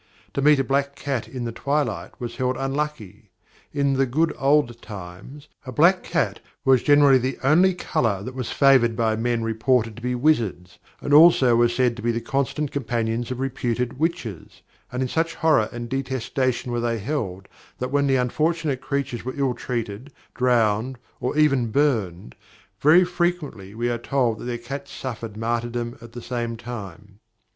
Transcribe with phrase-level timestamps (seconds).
[0.33, 3.29] To meet a black cat in the twilight was held unlucky.
[3.71, 8.49] In the "good old times" a black cat was generally the only colour that was
[8.51, 12.71] favoured by men reported to be wizards, and also were said to be the constant
[12.71, 17.47] companions of reputed witches, and in such horror and detestation were they then held
[17.77, 22.33] that when the unfortunate creatures were ill treated, drowned, or even burned,
[22.79, 27.19] very frequently we are told that their cats suffered martyrdom at the same time.